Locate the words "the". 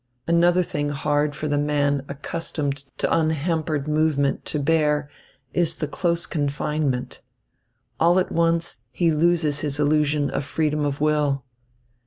1.47-1.59, 5.75-5.87